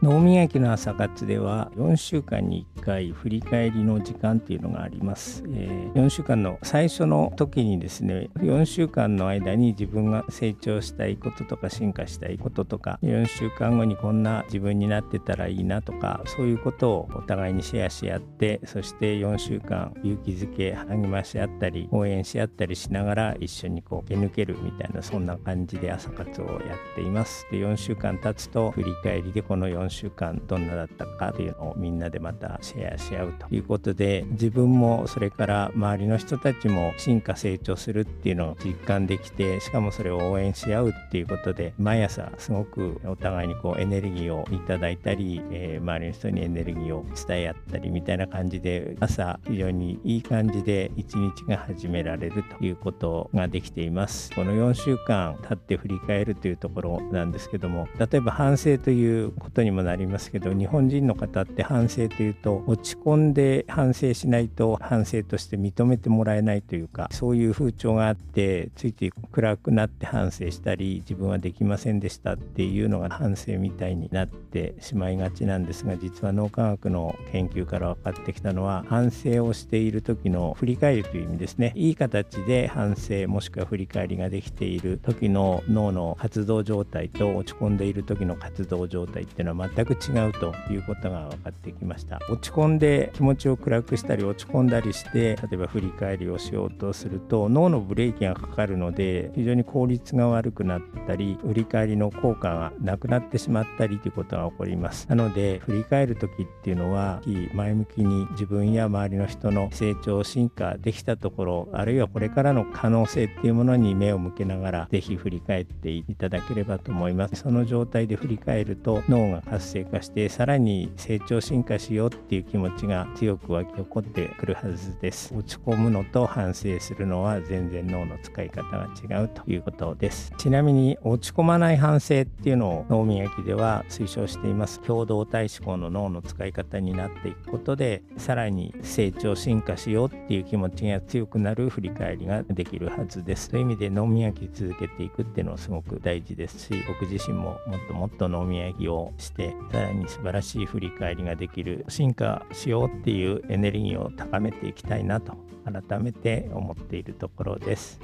[0.00, 27.48] 脳磨きの朝活では4週間に1回振り返りの時間っていうのがあります、えー、4週間の最初の時にですね4週間の間に自分が成長したいこととか進化したいこととか4週間後にこんな自分になってたらいいなとかそういうことをお互いにシェアし合ってそして4週間勇気づけ励まし合ったり応援し合ったりしながら一緒にこう駆抜けるみたいなそんな感じで朝活をやっています。
[27.50, 33.46] で4週間経つと振り返りでこの4 4週間どんなだったかというのをみんなでまたシェアし合うと。
[33.50, 54.32] いうことで自分もそれから周りの人たちも進化成長するっていうのを実感できてしかもそれを応援し合うっていうことで毎朝すごくお互いにこうエネルギーをいただいたり、えー、周りの人にエネルギーを伝え合ったりみたいな感じで朝非常にいい感じで一日が始められるということができています。
[54.34, 81.72] この4週間経って振り返るというところなんですけども例えば反省ということにもなりますけど日本人の方って反省というと落ち込んで反省しないと反省として認めてもらえないというかそういう風潮があってついて暗くなって反省したり自分はできませんでしたっていうのが反省みたいになってしまいがちなんですが実は脳科学の研究から分かってきたのは反省をしている時の振り返りという意味ですね。
[81.76, 92.20] いい形で反省もしくは振り返りができている時の脳の活動状態と落ち込んでいる時の活動状態っていうのは全く違うということが分かってきました。
[92.28, 105.06] 落ち込んで気持ちを暗くしたり落ち込んだりして例えば振り返りをしようとすると脳のブレーキがかかるので非常に効率が悪くなったり振り返りの効果がなくなってしまったりということが起こります。
[105.08, 107.20] なので振り返る時っていうのは
[107.54, 117.36] 前向きに自分や周りの人の成長進化できたところあるいはこれからの可能性っていうものに目を向けながら是非振り返っていただければと思います。
[117.36, 125.34] その状態で振り返ると脳が活性化してさらに成長進化しようっていう気持ちが強く湧き起こってくるはずです。
[125.34, 130.32] 落ち込むのと反省するのは全然脳の使い方が違うということです。
[130.38, 134.80] ちなみに落ち込まない反省っていうのを脳磨きでは推奨しています。
[134.80, 143.48] 共同体思考の脳の使い方になっていくことでさらに成長進化しようっていう気持ちが強くなる振り返りができるはずです。
[143.50, 158.00] そういう意味で脳磨き続けていくっていうのはすごく大事ですし僕自身ももっともっと脳磨きをしてさらに素晴らしい振り返りができる進化しようっていうエネルギーを高めていきたいなと改めて思っているところです。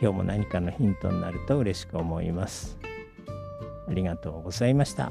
[0.00, 2.78] 今日も何かのヒントになると嬉しく思います。
[3.88, 5.10] ありがとうございました。